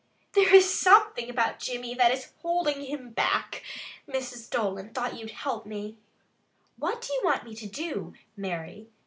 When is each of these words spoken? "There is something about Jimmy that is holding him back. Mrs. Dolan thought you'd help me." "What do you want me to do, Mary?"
"There 0.31 0.55
is 0.55 0.67
something 0.67 1.29
about 1.29 1.59
Jimmy 1.59 1.93
that 1.93 2.09
is 2.09 2.31
holding 2.41 2.83
him 2.85 3.11
back. 3.11 3.61
Mrs. 4.07 4.49
Dolan 4.49 4.93
thought 4.93 5.15
you'd 5.15 5.29
help 5.29 5.63
me." 5.67 5.95
"What 6.77 7.01
do 7.03 7.13
you 7.13 7.21
want 7.23 7.43
me 7.43 7.53
to 7.53 7.67
do, 7.67 8.15
Mary?" 8.35 8.87